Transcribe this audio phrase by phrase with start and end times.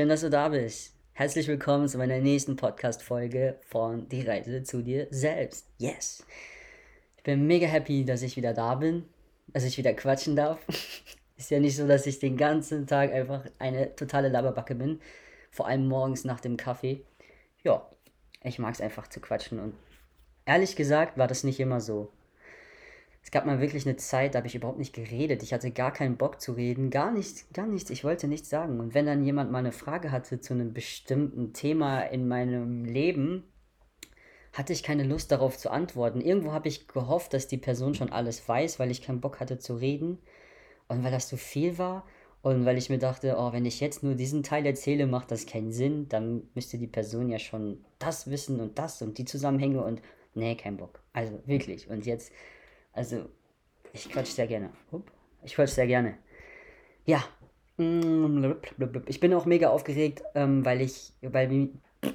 [0.00, 0.94] Schön, dass du da bist.
[1.12, 5.66] Herzlich willkommen zu meiner nächsten Podcast-Folge von Die Reise zu dir selbst.
[5.76, 6.24] Yes!
[7.18, 9.04] Ich bin mega happy, dass ich wieder da bin,
[9.48, 10.58] dass ich wieder quatschen darf.
[11.36, 15.02] Ist ja nicht so, dass ich den ganzen Tag einfach eine totale Laberbacke bin.
[15.50, 17.04] Vor allem morgens nach dem Kaffee.
[17.62, 17.86] Ja,
[18.42, 19.74] ich mag es einfach zu quatschen und
[20.46, 22.10] ehrlich gesagt war das nicht immer so.
[23.22, 25.42] Es gab mal wirklich eine Zeit, da habe ich überhaupt nicht geredet.
[25.42, 26.90] Ich hatte gar keinen Bock zu reden.
[26.90, 27.90] Gar nichts, gar nichts.
[27.90, 28.80] Ich wollte nichts sagen.
[28.80, 33.44] Und wenn dann jemand mal eine Frage hatte zu einem bestimmten Thema in meinem Leben,
[34.52, 36.20] hatte ich keine Lust darauf zu antworten.
[36.20, 39.58] Irgendwo habe ich gehofft, dass die Person schon alles weiß, weil ich keinen Bock hatte
[39.58, 40.18] zu reden.
[40.88, 42.06] Und weil das zu viel war.
[42.42, 45.46] Und weil ich mir dachte, oh, wenn ich jetzt nur diesen Teil erzähle, macht das
[45.46, 46.08] keinen Sinn.
[46.08, 50.00] Dann müsste die Person ja schon das wissen und das und die Zusammenhänge und
[50.34, 51.02] nee, kein Bock.
[51.12, 51.88] Also wirklich.
[51.90, 52.32] Und jetzt
[53.00, 53.30] also,
[53.94, 54.70] ich quatsch sehr gerne.
[55.42, 56.18] Ich quatsch sehr gerne.
[57.06, 57.24] Ja.
[59.06, 61.70] Ich bin auch mega aufgeregt, ähm, weil ich, weil,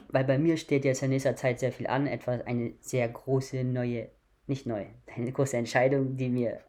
[0.10, 2.06] weil bei mir steht jetzt in nächster Zeit sehr viel an.
[2.06, 4.10] Etwas, eine sehr große neue,
[4.46, 6.60] nicht neu, eine große Entscheidung, die mir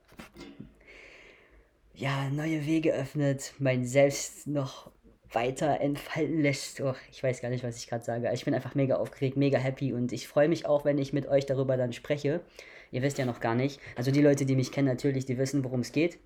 [1.92, 4.90] ja, neue Wege öffnet, mein Selbst noch
[5.30, 6.80] weiter entfalten lässt.
[6.80, 8.30] Oh, ich weiß gar nicht, was ich gerade sage.
[8.32, 11.28] Ich bin einfach mega aufgeregt, mega happy und ich freue mich auch, wenn ich mit
[11.28, 12.40] euch darüber dann spreche.
[12.90, 13.80] Ihr wisst ja noch gar nicht.
[13.96, 16.18] Also die Leute, die mich kennen natürlich, die wissen, worum es geht.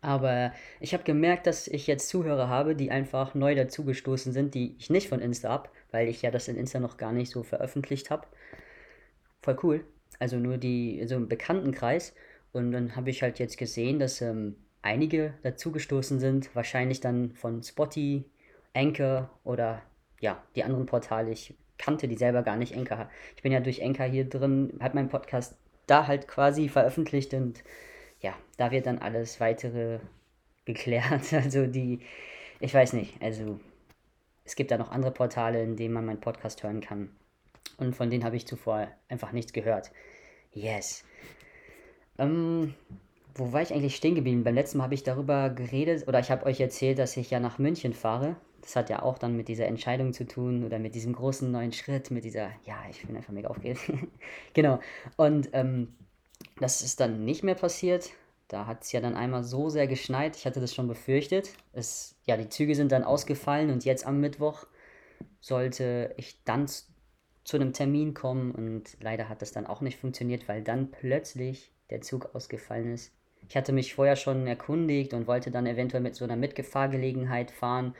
[0.00, 4.76] Aber ich habe gemerkt, dass ich jetzt Zuhörer habe, die einfach neu dazugestoßen sind, die
[4.78, 7.42] ich nicht von Insta habe, weil ich ja das in Insta noch gar nicht so
[7.42, 8.26] veröffentlicht habe.
[9.42, 9.84] Voll cool.
[10.18, 12.14] Also nur die, so im Bekanntenkreis.
[12.52, 16.54] Und dann habe ich halt jetzt gesehen, dass ähm, einige dazugestoßen sind.
[16.54, 18.24] Wahrscheinlich dann von Spotty,
[18.74, 19.82] Anchor oder
[20.20, 21.30] ja, die anderen Portale.
[21.30, 23.10] Ich kannte die selber gar nicht, Anchor.
[23.36, 25.56] Ich bin ja durch Anchor hier drin, hat meinen Podcast
[25.90, 27.62] da halt quasi veröffentlicht und
[28.20, 29.98] ja, da wird dann alles weitere
[30.64, 31.32] geklärt.
[31.32, 32.00] Also die,
[32.60, 33.58] ich weiß nicht, also
[34.44, 37.10] es gibt da noch andere Portale, in denen man meinen Podcast hören kann.
[37.76, 39.90] Und von denen habe ich zuvor einfach nichts gehört.
[40.52, 41.04] Yes.
[42.18, 42.74] Ähm,
[43.38, 44.44] wo war ich eigentlich stehen geblieben?
[44.44, 47.40] Beim letzten Mal habe ich darüber geredet oder ich habe euch erzählt, dass ich ja
[47.40, 48.36] nach München fahre.
[48.60, 51.72] Das hat ja auch dann mit dieser Entscheidung zu tun oder mit diesem großen neuen
[51.72, 53.80] Schritt, mit dieser, ja, ich bin einfach mega aufgeregt.
[54.54, 54.80] genau.
[55.16, 55.94] Und ähm,
[56.58, 58.10] das ist dann nicht mehr passiert.
[58.48, 60.36] Da hat es ja dann einmal so sehr geschneit.
[60.36, 61.50] Ich hatte das schon befürchtet.
[61.72, 64.66] Es, ja, die Züge sind dann ausgefallen und jetzt am Mittwoch
[65.40, 70.48] sollte ich dann zu einem Termin kommen und leider hat das dann auch nicht funktioniert,
[70.48, 73.12] weil dann plötzlich der Zug ausgefallen ist.
[73.48, 77.94] Ich hatte mich vorher schon erkundigt und wollte dann eventuell mit so einer Mitgefahrgelegenheit fahren.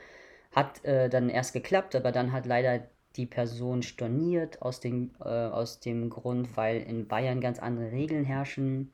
[0.51, 2.81] Hat äh, dann erst geklappt, aber dann hat leider
[3.15, 8.25] die Person storniert aus dem, äh, aus dem Grund, weil in Bayern ganz andere Regeln
[8.25, 8.93] herrschen.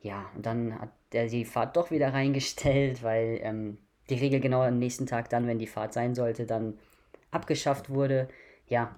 [0.00, 3.78] Ja, und dann hat er die Fahrt doch wieder reingestellt, weil ähm,
[4.10, 6.78] die Regel genau am nächsten Tag dann, wenn die Fahrt sein sollte, dann
[7.30, 8.28] abgeschafft wurde.
[8.66, 8.94] Ja,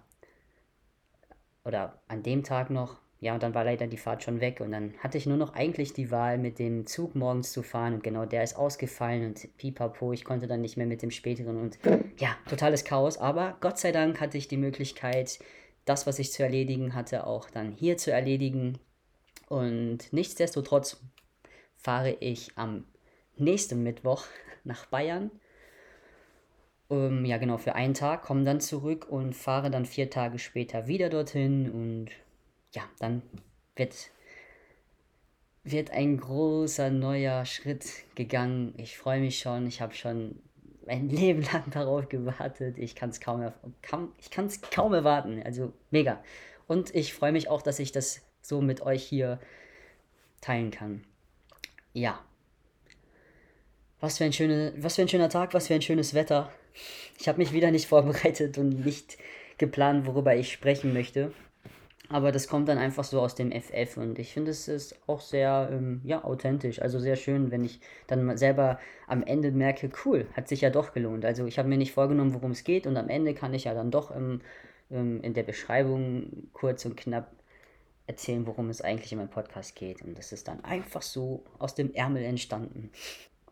[1.65, 2.97] oder an dem Tag noch.
[3.19, 5.55] Ja, und dann war leider die Fahrt schon weg und dann hatte ich nur noch
[5.55, 9.57] eigentlich die Wahl, mit dem Zug morgens zu fahren und genau der ist ausgefallen und
[9.57, 11.79] pipapo, ich konnte dann nicht mehr mit dem späteren und
[12.19, 15.39] ja, totales Chaos, aber Gott sei Dank hatte ich die Möglichkeit,
[15.87, 18.79] das, was ich zu erledigen hatte, auch dann hier zu erledigen
[19.49, 21.01] und nichtsdestotrotz
[21.77, 22.85] fahre ich am
[23.37, 24.25] nächsten Mittwoch
[24.65, 25.31] nach Bayern.
[26.89, 30.87] Um, ja, genau, für einen Tag, komme dann zurück und fahre dann vier Tage später
[30.87, 32.11] wieder dorthin und
[32.75, 33.23] ja, dann
[33.75, 34.11] wird,
[35.65, 38.75] wird ein großer neuer Schritt gegangen.
[38.77, 39.67] Ich freue mich schon.
[39.67, 40.41] Ich habe schon
[40.87, 42.79] mein Leben lang darauf gewartet.
[42.79, 44.13] Ich kann es kaum, kaum,
[44.73, 45.43] kaum erwarten.
[45.43, 46.23] Also mega.
[46.67, 49.41] Und ich freue mich auch, dass ich das so mit euch hier
[50.41, 51.05] teilen kann.
[51.93, 52.21] Ja.
[54.01, 56.53] Was für, ein schöne, was für ein schöner Tag, was für ein schönes Wetter.
[57.19, 59.19] Ich habe mich wieder nicht vorbereitet und nicht
[59.59, 61.33] geplant, worüber ich sprechen möchte.
[62.09, 65.21] Aber das kommt dann einfach so aus dem FF und ich finde, es ist auch
[65.21, 66.81] sehr, ähm, ja, authentisch.
[66.81, 70.93] Also sehr schön, wenn ich dann selber am Ende merke, cool, hat sich ja doch
[70.93, 71.25] gelohnt.
[71.25, 73.75] Also ich habe mir nicht vorgenommen, worum es geht und am Ende kann ich ja
[73.75, 74.41] dann doch im,
[74.91, 77.33] ähm, in der Beschreibung kurz und knapp
[78.07, 80.03] erzählen, worum es eigentlich in meinem Podcast geht.
[80.03, 82.91] Und das ist dann einfach so aus dem Ärmel entstanden.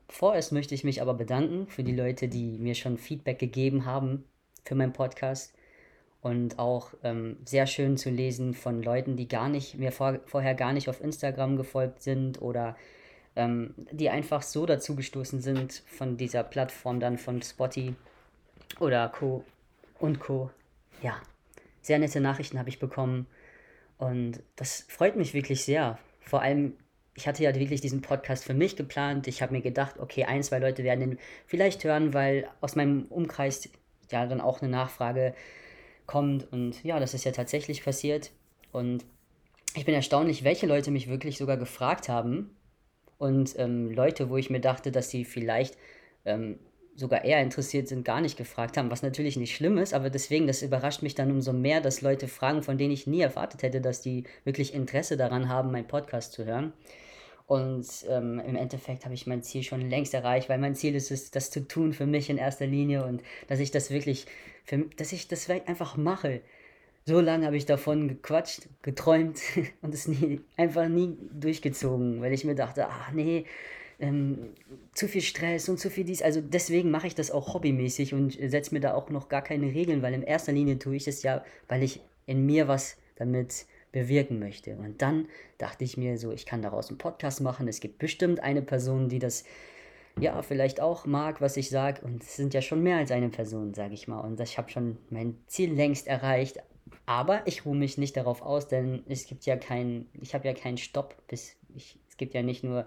[0.09, 4.25] Vorerst möchte ich mich aber bedanken für die Leute, die mir schon Feedback gegeben haben
[4.65, 5.55] für meinen Podcast
[6.25, 10.55] und auch ähm, sehr schön zu lesen von Leuten, die gar nicht mir vor, vorher
[10.55, 12.77] gar nicht auf Instagram gefolgt sind oder
[13.37, 17.95] ähm, die einfach so dazu gestoßen sind von dieser Plattform dann von Spotty
[18.81, 19.45] oder Co.
[19.99, 20.51] und Co.
[21.03, 21.21] Ja,
[21.83, 23.27] sehr nette Nachrichten habe ich bekommen
[23.99, 25.99] und das freut mich wirklich sehr.
[26.23, 26.73] Vor allem
[27.17, 29.29] ich hatte ja wirklich diesen Podcast für mich geplant.
[29.29, 33.05] Ich habe mir gedacht, okay, ein, zwei Leute werden den vielleicht hören, weil aus meinem
[33.05, 33.69] Umkreis
[34.11, 35.35] ja dann auch eine Nachfrage
[36.07, 36.51] kommt.
[36.53, 38.31] Und ja, das ist ja tatsächlich passiert.
[38.73, 39.05] Und
[39.75, 42.51] ich bin erstaunlich, welche Leute mich wirklich sogar gefragt haben.
[43.19, 45.77] Und ähm, Leute, wo ich mir dachte, dass sie vielleicht
[46.25, 46.59] ähm,
[46.97, 50.47] sogar eher interessiert sind, gar nicht gefragt haben, was natürlich nicht schlimm ist, aber deswegen,
[50.47, 53.81] das überrascht mich dann umso mehr, dass Leute fragen, von denen ich nie erwartet hätte,
[53.81, 56.73] dass die wirklich Interesse daran haben, meinen Podcast zu hören.
[57.47, 61.11] Und ähm, im Endeffekt habe ich mein Ziel schon längst erreicht, weil mein Ziel ist
[61.11, 64.27] es, das zu tun für mich in erster Linie und dass ich das wirklich,
[64.65, 66.41] für, dass ich das einfach mache.
[67.05, 69.43] So lange habe ich davon gequatscht, geträumt
[69.83, 73.45] und es nie, einfach nie durchgezogen, weil ich mir dachte, ach nee,
[74.01, 74.55] ähm,
[74.95, 76.23] zu viel Stress und zu viel dies.
[76.23, 79.67] Also deswegen mache ich das auch hobbymäßig und setze mir da auch noch gar keine
[79.67, 83.67] Regeln, weil in erster Linie tue ich es ja, weil ich in mir was damit
[83.95, 84.77] bewirken möchte.
[84.77, 87.69] Und dann dachte ich mir so, ich kann daraus einen Podcast machen.
[87.69, 89.45] Es gibt bestimmt eine Person, die das
[90.19, 92.03] ja vielleicht auch mag, was ich sage.
[92.05, 94.21] Und es sind ja schon mehr als eine Person, sage ich mal.
[94.21, 96.59] Und ich habe schon mein Ziel längst erreicht.
[97.07, 100.55] Aber ich ruhe mich nicht darauf aus, denn es gibt ja keinen, ich habe ja
[100.55, 101.15] keinen Stopp.
[101.29, 102.87] Bis ich, es gibt ja nicht nur,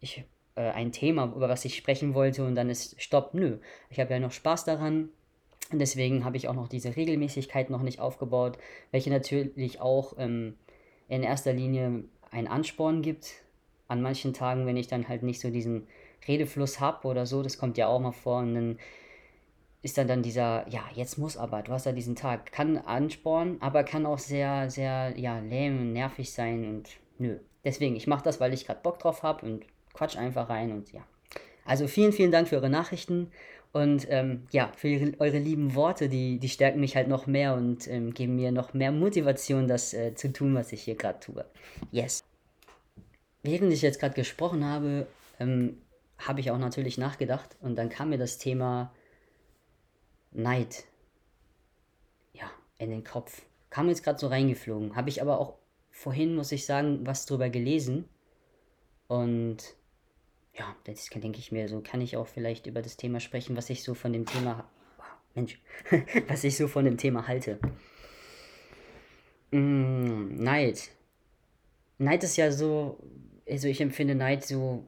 [0.00, 0.24] ich
[0.54, 3.34] äh, ein Thema, über was ich sprechen wollte und dann ist Stopp.
[3.34, 3.58] Nö,
[3.90, 5.08] ich habe ja noch Spaß daran
[5.72, 8.58] und deswegen habe ich auch noch diese Regelmäßigkeit noch nicht aufgebaut,
[8.90, 10.54] welche natürlich auch ähm,
[11.08, 13.42] in erster Linie einen Ansporn gibt.
[13.86, 15.86] An manchen Tagen, wenn ich dann halt nicht so diesen
[16.26, 18.78] Redefluss habe oder so, das kommt ja auch mal vor und dann
[19.82, 23.62] ist dann dann dieser, ja, jetzt muss aber, du hast ja diesen Tag, kann anspornen,
[23.62, 26.88] aber kann auch sehr, sehr, ja, lähm und nervig sein und
[27.18, 27.38] nö.
[27.64, 30.92] Deswegen, ich mache das, weil ich gerade Bock drauf habe und quatsch einfach rein und
[30.92, 31.02] ja.
[31.64, 33.30] Also vielen, vielen Dank für eure Nachrichten
[33.72, 37.54] und ähm, ja, für ihre, eure lieben Worte, die, die stärken mich halt noch mehr
[37.54, 41.20] und ähm, geben mir noch mehr Motivation, das äh, zu tun, was ich hier gerade
[41.20, 41.44] tue.
[41.90, 42.24] Yes.
[43.42, 45.06] Während ich jetzt gerade gesprochen habe,
[45.38, 45.78] ähm,
[46.18, 48.92] habe ich auch natürlich nachgedacht und dann kam mir das Thema
[50.32, 50.84] Neid.
[52.32, 53.42] Ja, in den Kopf.
[53.70, 54.96] Kam jetzt gerade so reingeflogen.
[54.96, 55.54] Habe ich aber auch
[55.90, 58.08] vorhin, muss ich sagen, was drüber gelesen.
[59.08, 59.76] Und
[60.58, 63.70] ja, das denke ich mir, so kann ich auch vielleicht über das Thema sprechen, was
[63.70, 65.60] ich so von dem Thema, wow, Mensch,
[66.28, 67.58] was ich so von dem Thema halte.
[69.50, 70.90] Mm, Neid.
[71.98, 72.98] Neid ist ja so,
[73.48, 74.86] also ich empfinde Neid so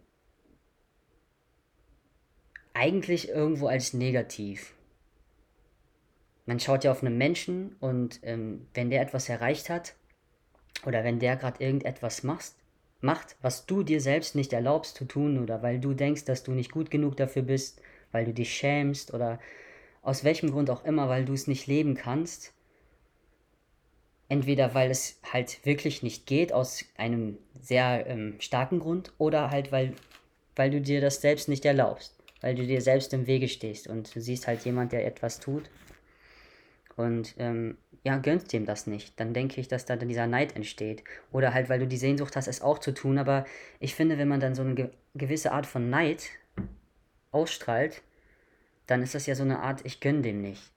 [2.74, 4.74] eigentlich irgendwo als negativ.
[6.46, 9.94] Man schaut ja auf einen Menschen und ähm, wenn der etwas erreicht hat
[10.84, 12.54] oder wenn der gerade irgendetwas macht,
[13.00, 16.52] macht, was du dir selbst nicht erlaubst zu tun oder weil du denkst, dass du
[16.52, 17.80] nicht gut genug dafür bist,
[18.12, 19.38] weil du dich schämst oder
[20.02, 22.52] aus welchem Grund auch immer, weil du es nicht leben kannst.
[24.28, 29.72] Entweder weil es halt wirklich nicht geht, aus einem sehr ähm, starken Grund, oder halt
[29.72, 29.94] weil,
[30.54, 34.14] weil du dir das selbst nicht erlaubst, weil du dir selbst im Wege stehst und
[34.14, 35.68] du siehst halt jemand, der etwas tut
[37.00, 39.18] und ähm, ja, gönnst dem das nicht.
[39.20, 41.04] Dann denke ich, dass da dann dieser Neid entsteht.
[41.32, 43.18] Oder halt, weil du die Sehnsucht hast, es auch zu tun.
[43.18, 43.44] Aber
[43.78, 46.30] ich finde, wenn man dann so eine ge gewisse Art von Neid
[47.32, 48.02] ausstrahlt,
[48.86, 50.72] dann ist das ja so eine Art, ich gönne dem nicht.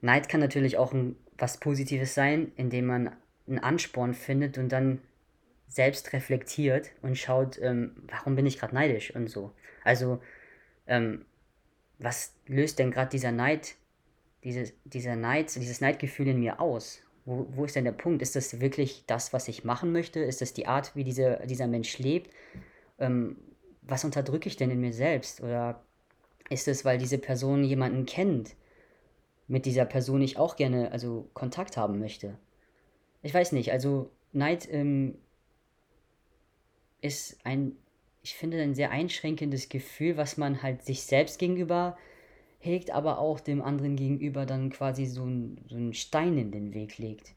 [0.00, 5.00] Neid kann natürlich auch ein, was Positives sein, indem man einen Ansporn findet und dann
[5.68, 9.52] selbst reflektiert und schaut, ähm, warum bin ich gerade neidisch und so.
[9.84, 10.20] Also,
[10.86, 11.24] ähm,
[11.98, 13.74] was löst denn gerade dieser Neid
[14.48, 17.00] diese, dieser Neid, dieses Neidgefühl in mir aus?
[17.26, 18.22] Wo, wo ist denn der Punkt?
[18.22, 20.20] Ist das wirklich das, was ich machen möchte?
[20.20, 22.30] Ist das die Art, wie diese, dieser Mensch lebt?
[22.98, 23.36] Ähm,
[23.82, 25.42] was unterdrücke ich denn in mir selbst?
[25.42, 25.82] Oder
[26.48, 28.56] ist es, weil diese Person jemanden kennt,
[29.46, 32.38] mit dieser Person ich auch gerne also Kontakt haben möchte?
[33.22, 35.18] Ich weiß nicht, also Neid ähm,
[37.02, 37.76] ist ein,
[38.22, 41.98] ich finde, ein sehr einschränkendes Gefühl, was man halt sich selbst gegenüber
[42.58, 46.74] hegt, aber auch dem anderen gegenüber dann quasi so, ein, so einen Stein in den
[46.74, 47.34] Weg legt.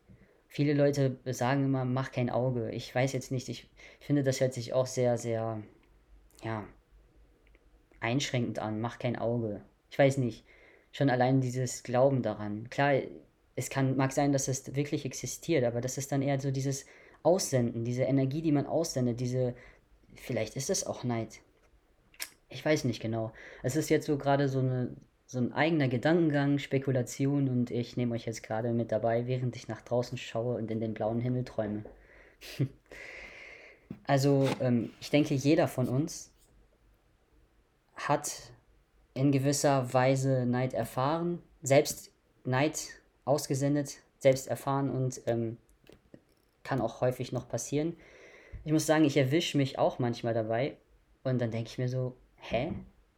[0.47, 2.71] Viele Leute sagen immer, mach kein Auge.
[2.71, 5.61] Ich weiß jetzt nicht, ich finde, das hört sich auch sehr, sehr,
[6.43, 6.67] ja,
[8.01, 8.81] einschränkend an.
[8.81, 9.61] Mach kein Auge.
[9.89, 10.43] Ich weiß nicht.
[10.91, 12.69] Schon allein dieses Glauben daran.
[12.69, 12.95] Klar,
[13.55, 16.85] es kann, mag sein, dass es wirklich existiert, aber das ist dann eher so dieses
[17.23, 19.55] Aussenden, diese Energie, die man aussendet, diese,
[20.15, 21.39] vielleicht ist es auch Neid.
[22.49, 23.31] Ich weiß nicht genau.
[23.63, 24.95] Es ist jetzt so gerade so eine
[25.31, 29.69] so ein eigener Gedankengang, Spekulation und ich nehme euch jetzt gerade mit dabei, während ich
[29.69, 31.85] nach draußen schaue und in den blauen Himmel träume.
[34.03, 36.33] also ähm, ich denke, jeder von uns
[37.95, 38.51] hat
[39.13, 42.11] in gewisser Weise Neid erfahren, selbst
[42.43, 42.89] Neid
[43.23, 45.57] ausgesendet, selbst erfahren und ähm,
[46.63, 47.95] kann auch häufig noch passieren.
[48.65, 50.75] ich muss sagen, ich erwische mich auch manchmal dabei
[51.23, 52.73] und dann denke ich mir so, hä?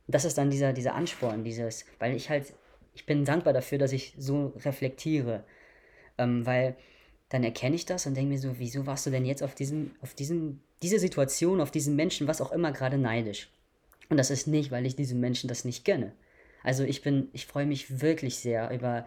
[0.07, 2.53] Das ist dann dieser, dieser Ansporn, dieses, weil ich halt,
[2.93, 5.43] ich bin dankbar dafür, dass ich so reflektiere.
[6.17, 6.75] Ähm, weil
[7.29, 9.91] dann erkenne ich das und denke mir so, wieso warst du denn jetzt auf diesem,
[10.01, 13.49] auf diesem, diese Situation, auf diesen Menschen, was auch immer, gerade neidisch?
[14.09, 16.11] Und das ist nicht, weil ich diesem Menschen das nicht gönne.
[16.63, 19.05] Also ich bin, ich freue mich wirklich sehr über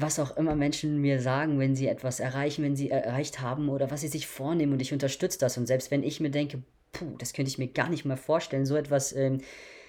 [0.00, 3.90] was auch immer Menschen mir sagen, wenn sie etwas erreichen, wenn sie erreicht haben oder
[3.90, 5.58] was sie sich vornehmen und ich unterstütze das.
[5.58, 8.64] Und selbst wenn ich mir denke, puh, das könnte ich mir gar nicht mal vorstellen,
[8.64, 9.40] so etwas ähm,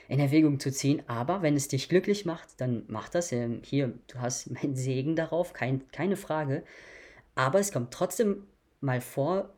[0.10, 1.04] in Erwägung zu ziehen.
[1.08, 3.32] Aber wenn es dich glücklich macht, dann mach das.
[3.32, 6.64] Ähm, hier, du hast meinen Segen darauf, kein, keine Frage.
[7.36, 8.44] Aber es kommt trotzdem
[8.82, 9.54] mal vor,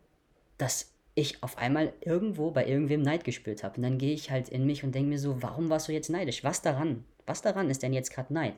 [0.57, 3.77] dass ich auf einmal irgendwo bei irgendwem Neid gespürt habe.
[3.77, 6.09] Und dann gehe ich halt in mich und denke mir so, warum warst du jetzt
[6.09, 6.43] neidisch?
[6.43, 7.05] Was daran?
[7.25, 8.55] Was daran ist denn jetzt gerade Neid?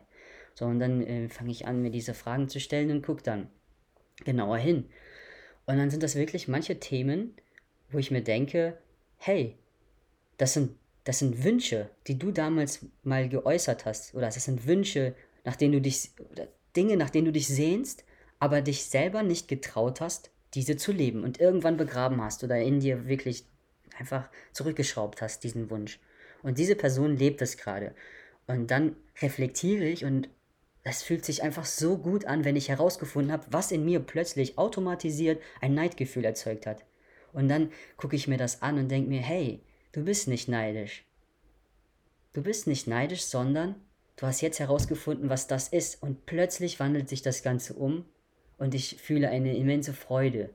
[0.56, 3.50] So, und dann äh, fange ich an, mir diese Fragen zu stellen und gucke dann
[4.24, 4.86] genauer hin.
[5.66, 7.36] Und dann sind das wirklich manche Themen,
[7.90, 8.78] wo ich mir denke,
[9.18, 9.56] hey,
[10.38, 14.14] das sind, das sind Wünsche, die du damals mal geäußert hast.
[14.16, 18.06] Oder das sind Wünsche, nach denen du dich, oder Dinge, nach denen du dich sehnst,
[18.40, 22.80] aber dich selber nicht getraut hast, diese zu leben und irgendwann begraben hast oder in
[22.80, 23.46] dir wirklich
[23.98, 26.00] einfach zurückgeschraubt hast, diesen Wunsch.
[26.42, 27.94] Und diese Person lebt es gerade.
[28.48, 30.30] Und dann reflektiere ich und
[30.84, 34.58] es fühlt sich einfach so gut an, wenn ich herausgefunden habe, was in mir plötzlich
[34.58, 36.84] automatisiert ein Neidgefühl erzeugt hat.
[37.32, 39.62] Und dann gucke ich mir das an und denke mir, hey,
[39.94, 41.06] du bist nicht neidisch.
[42.34, 43.76] Du bist nicht neidisch, sondern
[44.18, 46.04] du hast jetzt herausgefunden, was das ist.
[46.04, 48.06] Und plötzlich wandelt sich das Ganze um
[48.58, 50.50] und ich fühle eine immense Freude.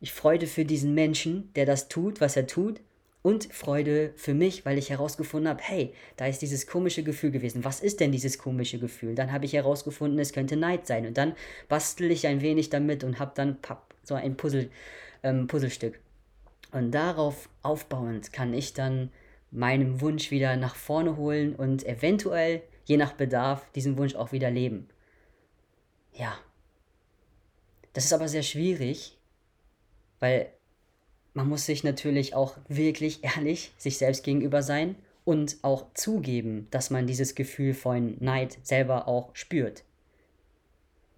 [0.00, 2.80] Ich Freude für diesen Menschen, der das tut, was er tut
[3.22, 7.64] und Freude für mich, weil ich herausgefunden habe, hey, da ist dieses komische Gefühl gewesen.
[7.64, 9.14] Was ist denn dieses komische Gefühl?
[9.14, 11.06] Dann habe ich herausgefunden, es könnte Neid sein.
[11.06, 11.34] Und dann
[11.68, 14.70] bastel ich ein wenig damit und habe dann papp, so ein Puzzle,
[15.22, 15.98] ähm, Puzzlestück.
[16.76, 19.08] Und darauf aufbauend kann ich dann
[19.50, 24.50] meinen Wunsch wieder nach vorne holen und eventuell, je nach Bedarf, diesen Wunsch auch wieder
[24.50, 24.86] leben.
[26.12, 26.36] Ja.
[27.94, 29.16] Das ist aber sehr schwierig,
[30.20, 30.52] weil
[31.32, 36.90] man muss sich natürlich auch wirklich ehrlich sich selbst gegenüber sein und auch zugeben, dass
[36.90, 39.82] man dieses Gefühl von Neid selber auch spürt.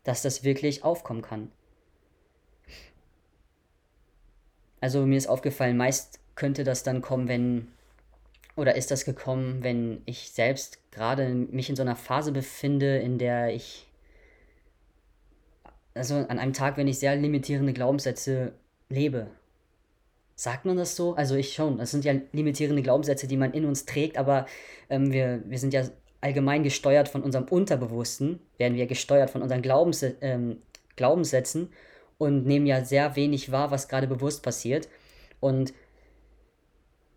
[0.05, 1.50] Dass das wirklich aufkommen kann.
[4.80, 7.68] Also mir ist aufgefallen, meist könnte das dann kommen, wenn
[8.56, 13.18] oder ist das gekommen, wenn ich selbst gerade mich in so einer Phase befinde, in
[13.18, 13.87] der ich
[15.94, 18.52] also an einem Tag, wenn ich sehr limitierende Glaubenssätze
[18.88, 19.28] lebe
[20.40, 21.16] Sagt man das so?
[21.16, 21.78] Also ich schon.
[21.78, 24.47] Das sind ja limitierende Glaubenssätze, die man in uns trägt, aber
[24.88, 25.82] ähm, wir, wir sind ja
[26.20, 30.58] allgemein gesteuert von unserem Unterbewussten, werden wir gesteuert von unseren Glaubens, ähm,
[30.94, 31.70] Glaubenssätzen
[32.19, 34.89] und nehmen ja sehr wenig wahr, was gerade bewusst passiert.
[35.41, 35.73] Und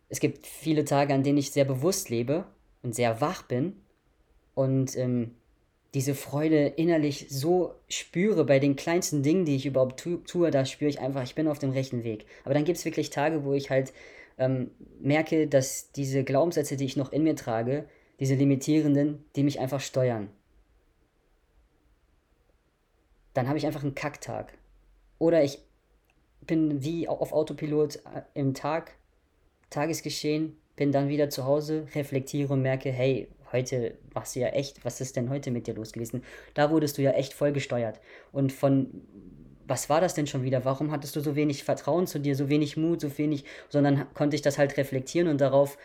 [0.10, 2.46] es gibt viele Tage, an denen ich sehr bewusst lebe
[2.84, 3.76] und sehr wach bin
[4.56, 5.36] und ähm,
[5.94, 10.66] diese Freude innerlich so spüre bei den kleinsten Dingen, die ich überhaupt tu tue, da
[10.66, 12.26] spüre ich einfach, ich bin auf dem rechten Weg.
[12.46, 13.92] Aber dann gibt es wirklich Tage, wo ich halt
[14.38, 17.86] ähm, merke, dass diese Glaubenssätze, die ich noch in mir trage,
[18.20, 20.30] diese limitierenden, die mich einfach steuern.
[23.34, 24.54] Dann habe ich einfach einen Kacktag.
[25.22, 25.60] Oder ich
[26.48, 28.96] bin wie auf Autopilot äh, im Tag,
[29.70, 34.84] Tagesgeschehen, bin dann wieder zu Hause, reflektiere und merke, hey, heute warst du ja echt,
[34.84, 36.24] was ist denn heute mit dir los gewesen?
[36.56, 38.00] Da wurdest du ja echt voll gesteuert.
[38.32, 38.90] Und von,
[39.68, 40.66] was war das denn schon wieder?
[40.66, 44.36] Warum hattest du so wenig Vertrauen zu dir, so wenig Mut, so wenig, sondern konnte
[44.36, 45.78] ich das halt reflektieren und darauf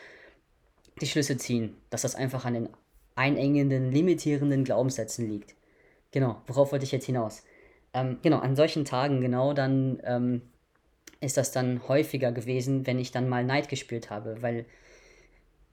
[1.03, 2.69] die Schlüsse ziehen, dass das einfach an den
[3.17, 5.55] einengenden, limitierenden Glaubenssätzen liegt.
[6.11, 7.43] Genau, worauf wollte ich jetzt hinaus?
[7.97, 10.43] Ähm, genau, an solchen Tagen genau dann ähm,
[11.21, 14.67] ist das dann häufiger gewesen, wenn ich dann mal Neid gespürt habe, weil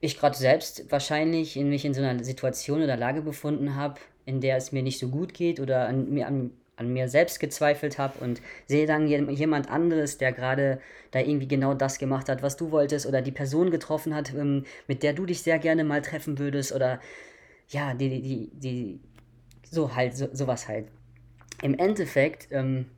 [0.00, 4.40] ich gerade selbst wahrscheinlich in mich in so einer Situation oder Lage befunden habe, in
[4.40, 7.98] der es mir nicht so gut geht oder an mir, an, an mir selbst gezweifelt
[7.98, 12.56] habe und sehe dann jemand anderes, der gerade da irgendwie genau das gemacht hat, was
[12.56, 16.00] du wolltest oder die Person getroffen hat, ähm, mit der du dich sehr gerne mal
[16.00, 17.00] treffen würdest oder
[17.68, 19.00] ja, die, die, die,
[19.70, 20.88] so halt, so, sowas halt.
[21.64, 22.90] Im Endeffekt ähm,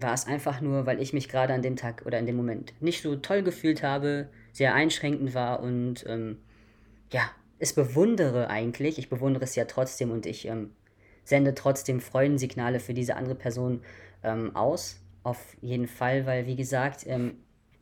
[0.00, 2.72] war es einfach nur, weil ich mich gerade an dem Tag oder in dem Moment
[2.80, 6.38] nicht so toll gefühlt habe, sehr einschränkend war und ähm,
[7.12, 7.20] ja,
[7.58, 8.98] es bewundere eigentlich.
[8.98, 10.70] Ich bewundere es ja trotzdem und ich ähm,
[11.22, 13.82] sende trotzdem Freudensignale für diese andere Person
[14.22, 14.96] ähm, aus.
[15.22, 17.34] Auf jeden Fall, weil wie gesagt, ähm,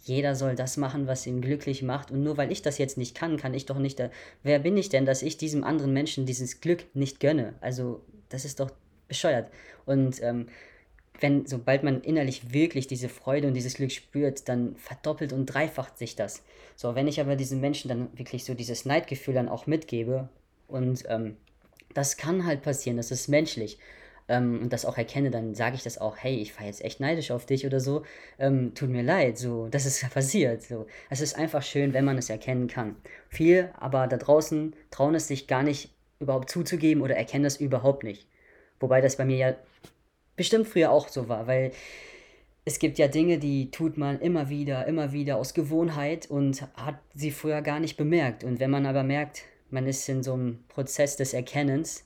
[0.02, 2.10] jeder soll das machen, was ihn glücklich macht.
[2.10, 4.00] Und nur weil ich das jetzt nicht kann, kann ich doch nicht.
[4.00, 4.10] Da,
[4.42, 7.54] wer bin ich denn, dass ich diesem anderen Menschen dieses Glück nicht gönne?
[7.60, 8.72] Also, das ist doch
[9.08, 9.50] bescheuert.
[9.86, 10.48] Und ähm,
[11.20, 15.98] wenn, sobald man innerlich wirklich diese Freude und dieses Glück spürt, dann verdoppelt und dreifacht
[15.98, 16.42] sich das.
[16.76, 20.28] So, wenn ich aber diesen Menschen dann wirklich so dieses Neidgefühl dann auch mitgebe
[20.68, 21.36] und ähm,
[21.94, 23.78] das kann halt passieren, das ist menschlich
[24.28, 27.00] ähm, und das auch erkenne, dann sage ich das auch, hey, ich war jetzt echt
[27.00, 28.04] neidisch auf dich oder so,
[28.38, 30.62] ähm, tut mir leid, so, das ist passiert.
[30.62, 30.86] So.
[31.10, 32.96] Es ist einfach schön, wenn man es erkennen kann.
[33.28, 38.04] Viele aber da draußen trauen es sich gar nicht überhaupt zuzugeben oder erkennen das überhaupt
[38.04, 38.27] nicht.
[38.80, 39.54] Wobei das bei mir ja
[40.36, 41.72] bestimmt früher auch so war, weil
[42.64, 46.98] es gibt ja Dinge, die tut man immer wieder, immer wieder aus Gewohnheit und hat
[47.14, 48.44] sie früher gar nicht bemerkt.
[48.44, 52.04] Und wenn man aber merkt, man ist in so einem Prozess des Erkennens,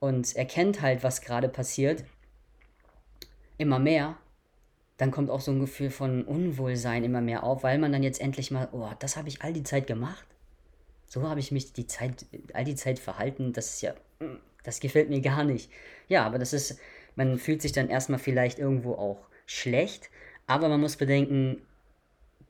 [0.00, 2.04] und erkennt halt, was gerade passiert,
[3.58, 4.16] immer mehr,
[4.96, 8.20] dann kommt auch so ein Gefühl von Unwohlsein immer mehr auf, weil man dann jetzt
[8.20, 10.26] endlich mal, oh, das habe ich all die Zeit gemacht.
[11.06, 13.94] So habe ich mich die Zeit, all die Zeit verhalten, das ist ja,
[14.64, 15.70] das gefällt mir gar nicht.
[16.08, 16.78] Ja, aber das ist,
[17.16, 20.10] man fühlt sich dann erstmal vielleicht irgendwo auch schlecht,
[20.46, 21.62] aber man muss bedenken,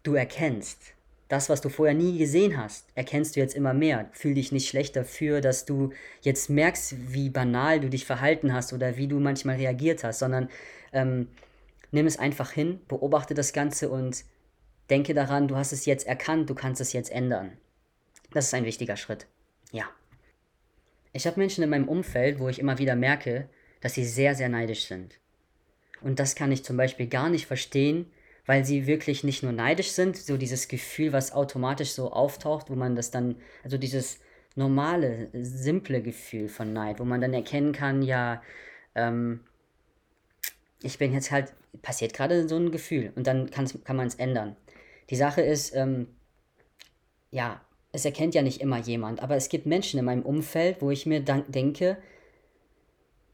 [0.03, 0.95] du erkennst,
[1.31, 4.09] das, was du vorher nie gesehen hast, erkennst du jetzt immer mehr.
[4.13, 8.73] Fühl dich nicht schlecht dafür, dass du jetzt merkst, wie banal du dich verhalten hast
[8.73, 10.49] oder wie du manchmal reagiert hast, sondern
[10.93, 11.29] ähm,
[11.93, 14.25] nimm es einfach hin, beobachte das Ganze und
[14.91, 17.53] denke daran, du hast es jetzt erkannt, du kannst es jetzt ändern.
[18.33, 19.29] Das ist ein wichtiger Schritt.
[19.71, 19.85] Ja.
[21.13, 23.49] Ich habe Menschen in meinem Umfeld, wo ich immer wieder merke,
[23.81, 25.19] dass sie sehr, sehr neidisch sind.
[26.03, 28.11] Und das kann ich zum Beispiel gar nicht verstehen,
[28.47, 32.75] weil sie wirklich nicht nur neidisch sind, so dieses Gefühl, was automatisch so auftaucht, wo
[32.75, 34.19] man das dann, also dieses
[34.57, 38.43] normale, simple Gefühl von Neid, wo man dann erkennen kann, ja,
[38.95, 39.41] ähm,
[40.83, 41.53] ich bin jetzt halt,
[41.83, 44.57] passiert gerade so ein Gefühl und dann kann man es ändern.
[45.11, 46.09] Die Sache ist, ähm,
[47.31, 47.61] ja,
[47.93, 51.07] es erkennt ja nicht immer jemand, aber es gibt Menschen in meinem Umfeld, wo ich
[51.07, 51.97] mir denke,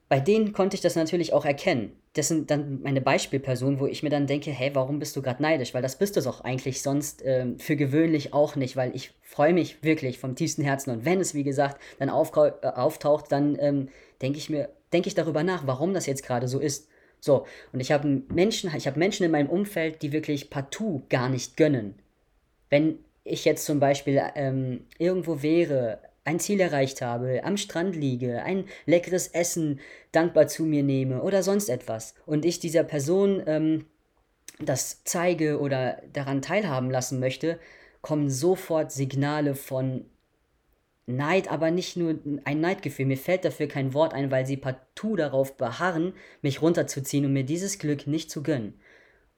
[0.09, 4.03] bei denen konnte ich das natürlich auch erkennen das sind dann meine Beispielpersonen, wo ich
[4.03, 5.75] mir dann denke, hey, warum bist du gerade neidisch?
[5.75, 9.53] Weil das bist du doch eigentlich sonst ähm, für gewöhnlich auch nicht, weil ich freue
[9.53, 13.89] mich wirklich vom tiefsten Herzen und wenn es, wie gesagt, dann äh, auftaucht, dann ähm,
[14.23, 16.89] denke ich mir, denke ich darüber nach, warum das jetzt gerade so ist.
[17.21, 21.29] So, und ich habe Menschen, ich habe Menschen in meinem Umfeld, die wirklich partout gar
[21.29, 21.97] nicht gönnen.
[22.71, 28.43] Wenn ich jetzt zum Beispiel ähm, irgendwo wäre, ein Ziel erreicht habe, am Strand liege,
[28.43, 29.81] ein leckeres Essen
[30.13, 33.87] dankbar zu mir nehme oder sonst etwas und ich dieser Person ähm,
[34.59, 37.59] das zeige oder daran teilhaben lassen möchte,
[38.01, 40.07] kommen sofort Signale von
[41.07, 43.07] Neid, aber nicht nur ein Neidgefühl.
[43.07, 47.45] Mir fällt dafür kein Wort ein, weil sie partout darauf beharren, mich runterzuziehen und mir
[47.45, 48.75] dieses Glück nicht zu gönnen.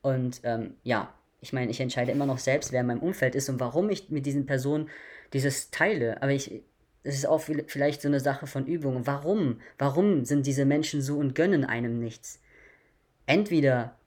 [0.01, 3.49] Und ähm, ja, ich meine, ich entscheide immer noch selbst, wer in meinem Umfeld ist
[3.49, 4.89] und warum ich mit diesen Personen
[5.33, 6.21] dieses teile.
[6.23, 6.63] Aber ich,
[7.05, 9.07] es ist auch vielleicht so eine Sache von Übung.
[9.07, 9.61] Warum?
[9.79, 12.41] Warum sind diese Menschen so und gönnen einem nichts?
[13.27, 13.98] Entweder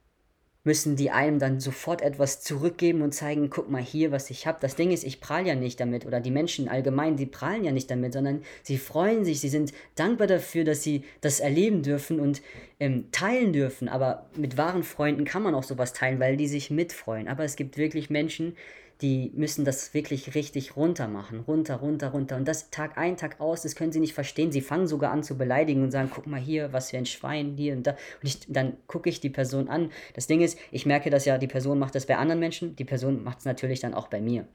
[0.64, 4.58] müssen die einem dann sofort etwas zurückgeben und zeigen, guck mal hier, was ich habe.
[4.60, 7.72] Das Ding ist, ich prahle ja nicht damit oder die Menschen allgemein, die prahlen ja
[7.72, 12.20] nicht damit, sondern sie freuen sich, sie sind dankbar dafür, dass sie das erleben dürfen
[12.20, 12.42] und
[12.78, 13.88] ähm, teilen dürfen.
[13.88, 17.26] Aber mit wahren Freunden kann man auch sowas teilen, weil die sich mitfreuen.
[17.26, 18.56] Aber es gibt wirklich Menschen,
[19.02, 21.40] die müssen das wirklich richtig runter machen.
[21.40, 22.36] Runter, runter, runter.
[22.36, 24.52] Und das Tag ein, Tag aus, das können sie nicht verstehen.
[24.52, 27.56] Sie fangen sogar an zu beleidigen und sagen, guck mal hier, was für ein Schwein,
[27.56, 27.90] hier und da.
[27.90, 29.90] Und ich, dann gucke ich die Person an.
[30.14, 32.84] Das Ding ist, ich merke dass ja, die Person macht das bei anderen Menschen, die
[32.84, 34.46] Person macht es natürlich dann auch bei mir.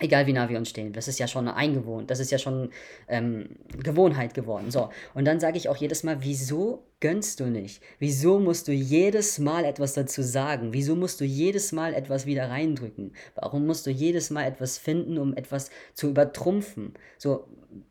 [0.00, 0.92] Egal wie nah wir uns stehen.
[0.92, 2.10] Das ist ja schon eingewohnt.
[2.10, 2.70] Das ist ja schon
[3.06, 3.50] ähm,
[3.82, 4.70] Gewohnheit geworden.
[4.70, 4.88] So.
[5.14, 7.82] Und dann sage ich auch jedes Mal, wieso gönnst du nicht?
[7.98, 10.72] Wieso musst du jedes Mal etwas dazu sagen?
[10.72, 13.12] Wieso musst du jedes Mal etwas wieder reindrücken?
[13.34, 16.94] Warum musst du jedes Mal etwas finden, um etwas zu übertrumpfen?
[17.18, 17.46] So,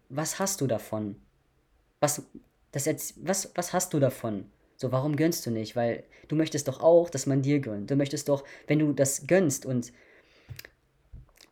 [0.09, 1.15] was hast du davon?
[1.99, 2.23] Was,
[2.71, 4.45] das jetzt, was, was hast du davon?
[4.77, 5.75] So, warum gönnst du nicht?
[5.75, 7.91] Weil du möchtest doch auch, dass man dir gönnt.
[7.91, 9.91] Du möchtest doch, wenn du das gönnst und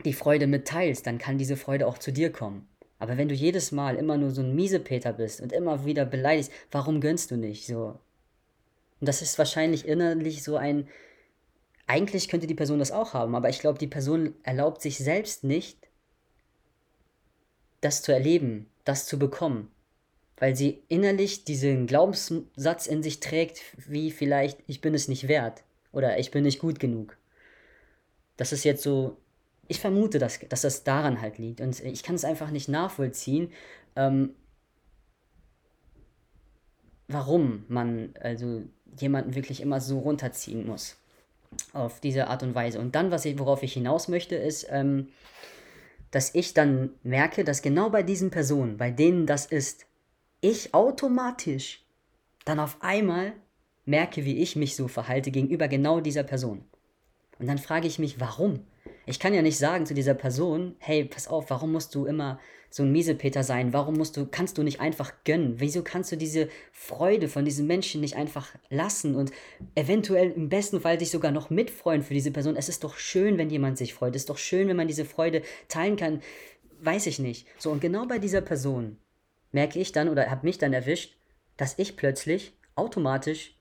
[0.05, 2.67] die Freude mitteilst, dann kann diese Freude auch zu dir kommen.
[2.99, 6.51] Aber wenn du jedes Mal immer nur so ein Miesepeter bist und immer wieder beleidigst,
[6.71, 7.99] warum gönnst du nicht so?
[8.99, 10.87] Und das ist wahrscheinlich innerlich so ein.
[11.85, 15.43] Eigentlich könnte die Person das auch haben, aber ich glaube, die Person erlaubt sich selbst
[15.43, 15.87] nicht,
[17.79, 19.71] das zu erleben, das zu bekommen.
[20.37, 25.63] Weil sie innerlich diesen Glaubenssatz in sich trägt, wie vielleicht, ich bin es nicht wert
[25.91, 27.17] oder ich bin nicht gut genug.
[28.35, 29.17] Das ist jetzt so
[29.67, 31.61] ich vermute, dass, dass das daran halt liegt.
[31.61, 33.51] Und ich kann es einfach nicht nachvollziehen,
[33.95, 34.35] ähm,
[37.07, 38.63] warum man also
[38.99, 40.97] jemanden wirklich immer so runterziehen muss.
[41.73, 42.79] Auf diese Art und Weise.
[42.79, 45.07] Und dann, was ich, worauf ich hinaus möchte, ist, ähm,
[46.11, 49.85] dass ich dann merke, dass genau bei diesen Personen, bei denen das ist,
[50.41, 51.85] ich automatisch
[52.45, 53.33] dann auf einmal
[53.85, 56.63] merke, wie ich mich so verhalte gegenüber genau dieser Person.
[57.39, 58.65] Und dann frage ich mich, warum?
[59.09, 62.41] Ich kann ja nicht sagen zu dieser Person, hey, pass auf, warum musst du immer
[62.69, 63.71] so ein Miesepeter sein?
[63.71, 65.61] Warum musst du, kannst du nicht einfach gönnen?
[65.61, 69.31] Wieso kannst du diese Freude von diesem Menschen nicht einfach lassen und
[69.75, 72.57] eventuell im besten Fall dich sogar noch mitfreuen für diese Person?
[72.57, 74.13] Es ist doch schön, wenn jemand sich freut.
[74.13, 76.21] Es ist doch schön, wenn man diese Freude teilen kann.
[76.81, 77.47] Weiß ich nicht.
[77.57, 78.97] So, und genau bei dieser Person
[79.53, 81.15] merke ich dann oder habe mich dann erwischt,
[81.55, 83.57] dass ich plötzlich automatisch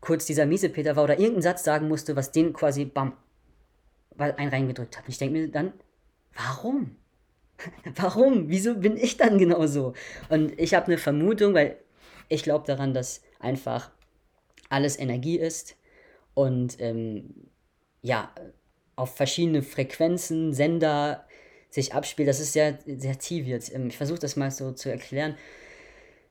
[0.00, 3.12] kurz dieser Miesepeter war oder irgendeinen Satz sagen musste, was den quasi bam,
[4.18, 5.04] einen reingedrückt hat.
[5.04, 5.72] Und ich denke mir dann,
[6.34, 6.96] warum?
[7.96, 8.48] warum?
[8.48, 9.94] Wieso bin ich dann genauso?
[10.28, 11.76] Und ich habe eine Vermutung, weil
[12.28, 13.90] ich glaube daran, dass einfach
[14.68, 15.76] alles Energie ist
[16.34, 17.34] und ähm,
[18.02, 18.32] ja,
[18.96, 21.26] auf verschiedene Frequenzen, Sender
[21.70, 22.28] sich abspielt.
[22.28, 23.74] Das ist sehr, sehr tief jetzt.
[23.74, 25.36] Ähm, ich versuche das mal so zu erklären.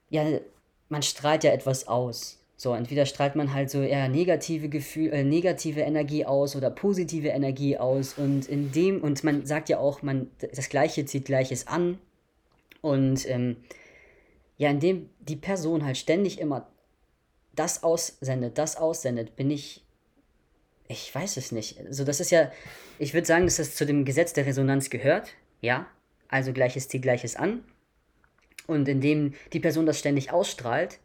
[0.10, 0.40] Ja,
[0.90, 2.39] man strahlt ja etwas aus.
[2.62, 7.30] So, entweder strahlt man halt so eher negative Gefühl, äh, negative Energie aus oder positive
[7.30, 8.16] Energie aus.
[8.16, 12.00] Und in dem, und man sagt ja auch, man, das Gleiche zieht Gleiches an.
[12.82, 13.56] Und ähm,
[14.58, 16.68] ja, indem die Person halt ständig immer
[17.56, 19.86] das aussendet, das aussendet, bin ich.
[20.90, 21.80] Ich weiß es nicht.
[21.80, 22.52] Also, das ist ja,
[22.98, 25.30] ich würde sagen, dass das zu dem Gesetz der Resonanz gehört.
[25.62, 25.88] Ja.
[26.28, 27.64] Also Gleiches zieht Gleiches an.
[28.68, 31.00] Und indem die Person das ständig ausstrahlt,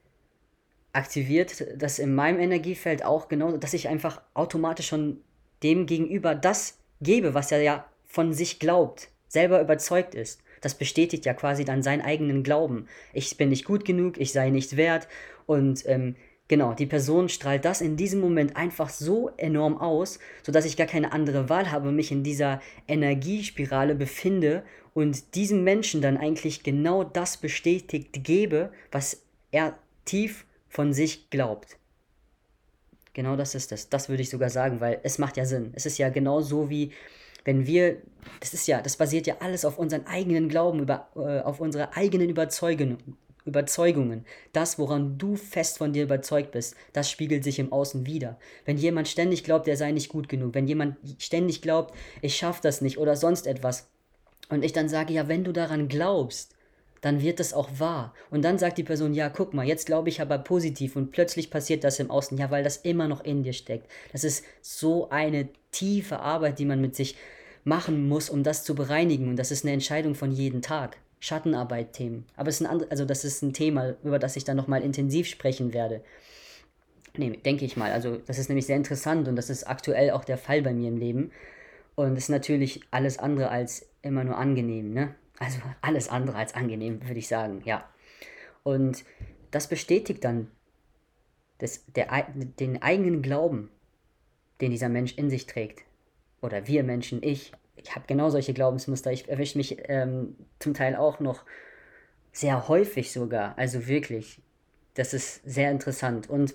[0.95, 5.19] aktiviert das in meinem Energiefeld auch genau, dass ich einfach automatisch schon
[5.63, 10.41] dem gegenüber das gebe, was er ja von sich glaubt, selber überzeugt ist.
[10.61, 12.87] Das bestätigt ja quasi dann seinen eigenen Glauben.
[13.13, 15.09] Ich bin nicht gut genug, ich sei nicht wert.
[15.47, 16.17] Und ähm,
[16.49, 20.87] genau, die Person strahlt das in diesem Moment einfach so enorm aus, sodass ich gar
[20.87, 24.63] keine andere Wahl habe, mich in dieser Energiespirale befinde
[24.95, 31.77] und diesem Menschen dann eigentlich genau das bestätigt gebe, was er tief von sich glaubt.
[33.13, 33.89] Genau das ist es.
[33.89, 35.71] Das würde ich sogar sagen, weil es macht ja Sinn.
[35.75, 36.91] Es ist ja genau so wie
[37.45, 37.99] wenn wir,
[38.41, 41.95] das ist ja, das basiert ja alles auf unseren eigenen Glauben, über, äh, auf unsere
[41.95, 42.99] eigenen Überzeugungen,
[43.45, 44.25] Überzeugungen.
[44.53, 48.39] Das, woran du fest von dir überzeugt bist, das spiegelt sich im Außen wieder.
[48.65, 52.63] Wenn jemand ständig glaubt, er sei nicht gut genug, wenn jemand ständig glaubt, ich schaffe
[52.63, 53.91] das nicht oder sonst etwas,
[54.49, 56.54] und ich dann sage, ja, wenn du daran glaubst,
[57.05, 58.15] dann wird das auch wahr.
[58.31, 61.51] Und dann sagt die Person, ja, guck mal, jetzt glaube ich aber positiv und plötzlich
[61.51, 63.91] passiert das im Außen, ja, weil das immer noch in dir steckt.
[64.13, 67.17] Das ist so eine tiefe Arbeit, die man mit sich
[67.65, 69.29] machen muss, um das zu bereinigen.
[69.29, 70.97] Und das ist eine Entscheidung von jedem Tag.
[71.21, 72.27] Schattenarbeit-Themen.
[72.37, 75.27] Aber es ist ein also das ist ein Thema, über das ich dann nochmal intensiv
[75.27, 76.03] sprechen werde.
[77.17, 77.93] Nee, denke ich mal.
[77.93, 80.89] Also, das ist nämlich sehr interessant und das ist aktuell auch der Fall bei mir
[80.89, 81.31] im Leben.
[81.95, 85.15] Und es ist natürlich alles andere als immer nur angenehm, ne?
[85.39, 87.89] Also alles andere als angenehm, würde ich sagen, ja.
[88.63, 89.05] Und
[89.51, 90.51] das bestätigt dann
[91.59, 93.71] das, der, den eigenen Glauben,
[94.61, 95.85] den dieser Mensch in sich trägt.
[96.41, 97.53] Oder wir Menschen, ich.
[97.77, 99.13] Ich habe genau solche Glaubensmuster.
[99.13, 101.45] Ich erwische mich ähm, zum Teil auch noch
[102.33, 103.59] sehr häufig sogar.
[103.59, 104.41] Also wirklich.
[104.95, 106.31] Das ist sehr interessant.
[106.31, 106.55] Und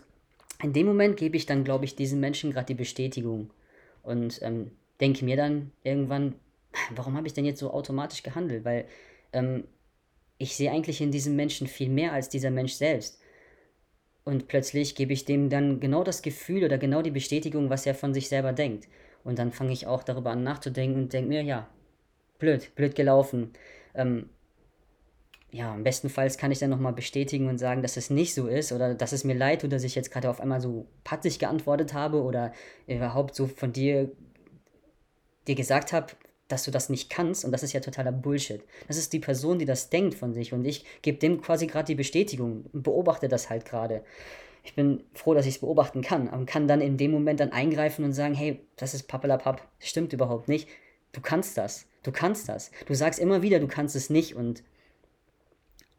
[0.62, 3.52] in dem Moment gebe ich dann, glaube ich, diesen Menschen gerade die Bestätigung.
[4.02, 6.36] Und ähm, denke mir dann irgendwann,
[6.95, 8.65] warum habe ich denn jetzt so automatisch gehandelt?
[8.65, 8.86] Weil
[9.34, 9.65] ähm,
[10.38, 13.19] ich sehe eigentlich in diesem Menschen viel mehr als dieser Mensch selbst.
[14.23, 17.95] Und plötzlich gebe ich dem dann genau das Gefühl oder genau die Bestätigung, was er
[17.95, 18.88] von sich selber denkt.
[19.23, 21.67] Und dann fange ich auch darüber an nachzudenken und denke mir, ja,
[22.38, 23.53] blöd, blöd gelaufen.
[23.95, 24.29] Ähm,
[25.51, 28.47] ja, im besten Fall kann ich dann nochmal bestätigen und sagen, dass es nicht so
[28.47, 31.39] ist oder dass es mir leid tut, dass ich jetzt gerade auf einmal so patzig
[31.39, 32.53] geantwortet habe oder
[32.88, 34.12] überhaupt so von dir
[35.47, 36.13] dir gesagt habe,
[36.49, 38.62] dass du das nicht kannst und das ist ja totaler Bullshit.
[38.88, 41.85] Das ist die Person, die das denkt von sich und ich gebe dem quasi gerade
[41.85, 44.03] die Bestätigung und beobachte das halt gerade.
[44.63, 47.51] Ich bin froh, dass ich es beobachten kann und kann dann in dem Moment dann
[47.51, 50.67] eingreifen und sagen, hey, das ist pappelapapp, stimmt überhaupt nicht.
[51.12, 52.71] Du kannst das, du kannst das.
[52.88, 54.63] Du sagst immer wieder, du kannst es nicht und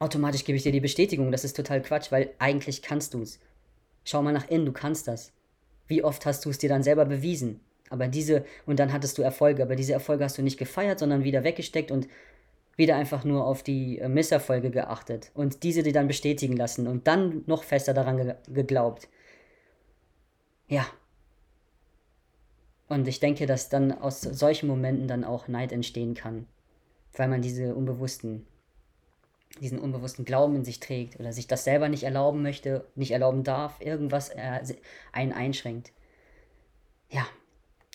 [0.01, 3.39] automatisch gebe ich dir die Bestätigung, das ist total Quatsch, weil eigentlich kannst du es.
[4.05, 5.33] Schau mal nach innen, du kannst das.
[5.87, 7.61] Wie oft hast du es dir dann selber bewiesen?
[7.91, 11.25] Aber diese, und dann hattest du Erfolge, aber diese Erfolge hast du nicht gefeiert, sondern
[11.25, 12.09] wieder weggesteckt und
[12.77, 17.07] wieder einfach nur auf die äh, Misserfolge geachtet und diese dir dann bestätigen lassen und
[17.07, 19.09] dann noch fester daran ge geglaubt.
[20.69, 20.87] Ja.
[22.89, 26.47] Und ich denke, dass dann aus solchen Momenten dann auch Neid entstehen kann,
[27.13, 28.47] weil man diese unbewussten,
[29.61, 33.43] diesen unbewussten Glauben in sich trägt oder sich das selber nicht erlauben möchte, nicht erlauben
[33.45, 34.61] darf, irgendwas äh,
[35.13, 35.93] einen einschränkt.
[37.11, 37.27] Ja,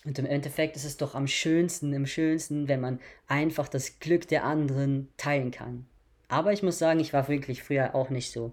[0.05, 4.27] und im Endeffekt ist es doch am schönsten, im schönsten, wenn man einfach das Glück
[4.27, 5.85] der anderen teilen kann.
[6.27, 8.51] Aber ich muss sagen, ich war wirklich früher auch nicht so.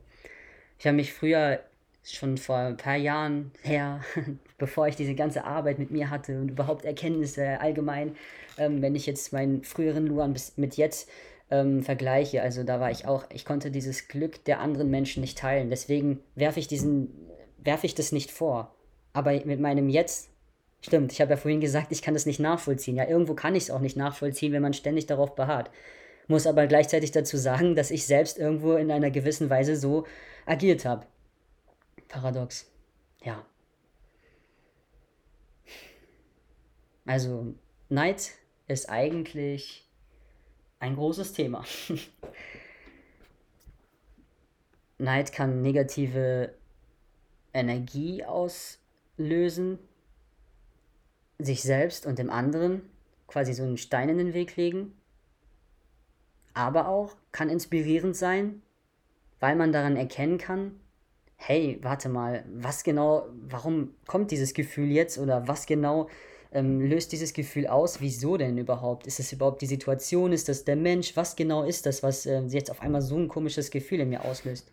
[0.78, 1.60] Ich habe mich früher
[2.04, 4.00] schon vor ein paar Jahren her,
[4.58, 8.16] bevor ich diese ganze Arbeit mit mir hatte und überhaupt Erkenntnisse allgemein,
[8.58, 11.08] ähm, wenn ich jetzt meinen früheren Luan bis mit jetzt
[11.50, 15.38] ähm, vergleiche, also da war ich auch, ich konnte dieses Glück der anderen Menschen nicht
[15.38, 15.70] teilen.
[15.70, 17.12] Deswegen werfe ich diesen,
[17.58, 18.74] werfe ich das nicht vor.
[19.12, 20.31] Aber mit meinem Jetzt,
[20.82, 22.96] stimmt, ich habe ja vorhin gesagt, ich kann das nicht nachvollziehen.
[22.96, 25.70] Ja, irgendwo kann ich es auch nicht nachvollziehen, wenn man ständig darauf beharrt.
[26.28, 30.06] Muss aber gleichzeitig dazu sagen, dass ich selbst irgendwo in einer gewissen Weise so
[30.44, 31.06] agiert habe.
[32.08, 32.70] Paradox.
[33.22, 33.46] Ja.
[37.04, 37.54] Also,
[37.88, 38.32] Neid
[38.68, 39.88] ist eigentlich
[40.78, 41.64] ein großes Thema.
[44.98, 46.54] Neid kann negative
[47.52, 49.78] Energie auslösen,
[51.44, 52.82] sich selbst und dem anderen
[53.26, 54.94] quasi so einen Stein in den Weg legen,
[56.54, 58.62] aber auch kann inspirierend sein,
[59.40, 60.78] weil man daran erkennen kann,
[61.36, 66.08] hey, warte mal, was genau, warum kommt dieses Gefühl jetzt oder was genau
[66.52, 68.00] ähm, löst dieses Gefühl aus?
[68.00, 69.06] Wieso denn überhaupt?
[69.06, 70.32] Ist es überhaupt die Situation?
[70.32, 71.16] Ist das der Mensch?
[71.16, 74.24] Was genau ist das, was äh, jetzt auf einmal so ein komisches Gefühl in mir
[74.24, 74.70] auslöst?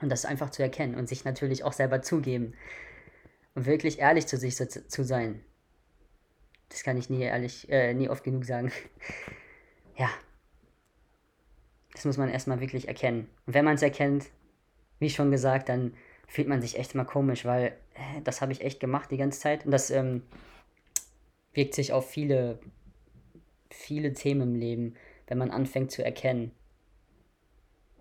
[0.00, 2.52] Und das einfach zu erkennen und sich natürlich auch selber zugeben.
[3.54, 5.40] Und wirklich ehrlich zu sich zu, zu sein.
[6.68, 8.70] Das kann ich nie ehrlich, äh, nie oft genug sagen.
[9.96, 10.10] ja.
[11.92, 13.28] Das muss man erstmal wirklich erkennen.
[13.46, 14.26] Und wenn man es erkennt,
[14.98, 15.94] wie schon gesagt, dann
[16.26, 19.40] fühlt man sich echt mal komisch, weil äh, das habe ich echt gemacht die ganze
[19.40, 19.64] Zeit.
[19.64, 20.22] Und das ähm,
[21.54, 22.58] wirkt sich auf viele,
[23.70, 24.94] viele Themen im Leben,
[25.26, 26.52] wenn man anfängt zu erkennen.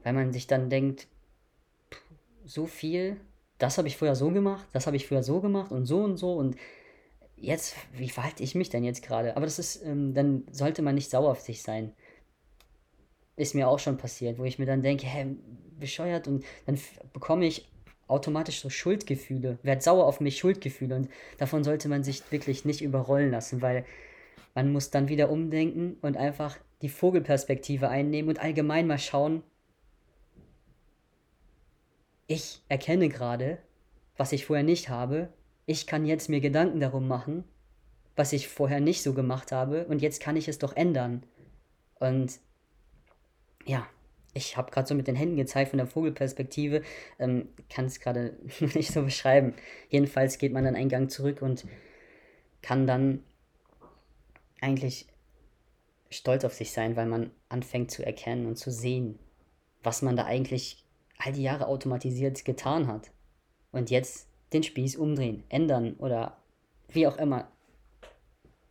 [0.04, 1.08] Weil man sich dann denkt,
[2.46, 3.20] so viel,
[3.58, 6.18] das habe ich früher so gemacht, das habe ich früher so gemacht und so und
[6.18, 6.56] so und
[7.38, 9.36] jetzt, wie verhalte ich mich denn jetzt gerade?
[9.38, 11.94] Aber das ist, ähm, dann sollte man nicht sauer auf sich sein.
[13.36, 15.36] Ist mir auch schon passiert, wo ich mir dann denke, hä,
[15.80, 16.80] bescheuert und dann
[17.14, 17.70] bekomme ich
[18.08, 22.82] automatisch so Schuldgefühle, werde sauer auf mich, Schuldgefühle und davon sollte man sich wirklich nicht
[22.82, 23.86] überrollen lassen, weil
[24.56, 29.44] man muss dann wieder umdenken und einfach die Vogelperspektive einnehmen und allgemein mal schauen,
[32.28, 33.60] ich erkenne gerade,
[34.16, 35.30] was ich vorher nicht habe,
[35.68, 37.44] ich kann jetzt mir Gedanken darum machen,
[38.16, 41.24] was ich vorher nicht so gemacht habe und jetzt kann ich es doch ändern.
[42.00, 42.40] Und
[43.66, 43.86] ja,
[44.34, 46.84] ich habe gerade so mit den Händen gezeigt von der Vogelperspektive,
[47.20, 49.54] ähm, kann es gerade nicht so beschreiben.
[49.90, 51.66] Jedenfalls geht man dann einen Gang zurück und
[52.62, 53.24] kann dann
[54.62, 55.06] eigentlich
[56.10, 59.20] stolz auf sich sein, weil man anfängt zu erkennen und zu sehen,
[59.84, 60.86] was man da eigentlich
[61.18, 63.12] all die Jahre automatisiert getan hat.
[63.74, 66.38] Und jetzt den Spieß umdrehen, ändern oder
[66.90, 67.52] wie auch immer.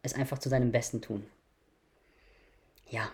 [0.02, 1.26] Es einfach zu seinem Besten tun.
[2.88, 3.10] Ja,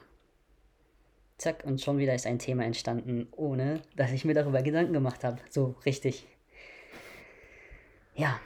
[1.42, 5.24] zack, und schon wieder ist ein Thema entstanden, ohne dass ich mir darüber Gedanken gemacht
[5.24, 5.38] habe.
[5.50, 6.26] So richtig.
[8.14, 8.40] Ja.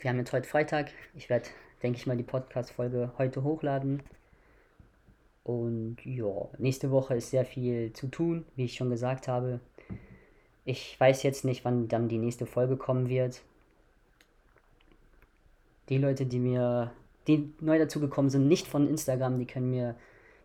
[0.00, 0.90] Wir haben jetzt heute Freitag.
[1.14, 1.48] Ich werde,
[1.82, 4.02] denke ich mal, die Podcast-Folge heute hochladen.
[5.44, 9.60] Und ja, nächste Woche ist sehr viel zu tun, wie ich schon gesagt habe.
[10.68, 13.40] Ich weiß jetzt nicht, wann dann die nächste Folge kommen wird.
[15.88, 16.92] Die Leute, die mir
[17.26, 19.94] die neu dazugekommen sind, nicht von Instagram, die können mir,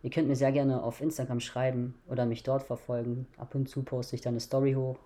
[0.02, 3.26] ihr könnt mir sehr gerne auf Instagram schreiben oder mich dort verfolgen.
[3.36, 4.96] Ab und zu poste ich dann eine Story hoch.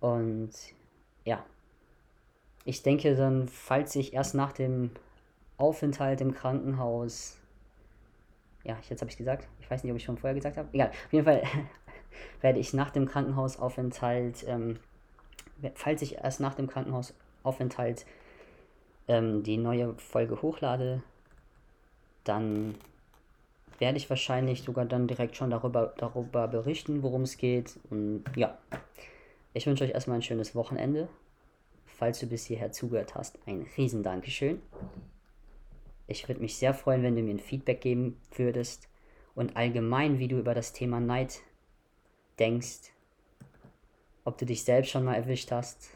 [0.00, 0.50] Und
[1.24, 1.42] ja,
[2.66, 4.90] ich denke dann, falls ich erst nach dem
[5.56, 7.38] Aufenthalt im Krankenhaus,
[8.62, 10.90] ja, jetzt habe ich gesagt, ich weiß nicht, ob ich schon vorher gesagt habe, egal,
[10.90, 11.42] auf jeden Fall
[12.40, 14.78] werde ich nach dem Krankenhausaufenthalt, ähm,
[15.74, 18.06] falls ich erst nach dem Krankenhausaufenthalt
[19.08, 21.02] ähm, die neue Folge hochlade,
[22.24, 22.74] dann
[23.78, 27.78] werde ich wahrscheinlich sogar dann direkt schon darüber, darüber berichten, worum es geht.
[27.90, 28.56] Und ja,
[29.54, 31.08] ich wünsche euch erstmal ein schönes Wochenende.
[31.84, 34.60] Falls du bis hierher zugehört hast, ein riesen Dankeschön.
[36.06, 38.88] Ich würde mich sehr freuen, wenn du mir ein Feedback geben würdest
[39.34, 41.40] und allgemein, wie du über das Thema Neid
[42.38, 42.92] denkst.
[44.24, 45.90] Ob du dich selbst schon mal erwischt hast,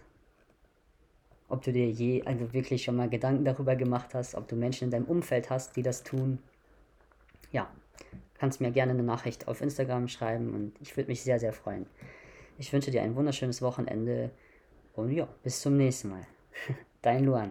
[1.49, 4.85] ob du dir je, also wirklich schon mal Gedanken darüber gemacht hast, ob du Menschen
[4.85, 6.39] in deinem Umfeld hast, die das tun.
[7.51, 7.69] Ja,
[8.39, 11.87] kannst mir gerne eine Nachricht auf Instagram schreiben und ich würde mich sehr, sehr freuen.
[12.59, 14.31] Ich wünsche dir ein wunderschönes Wochenende
[14.95, 16.27] und ja, bis zum nächsten Mal.
[17.03, 17.49] Dein Luan.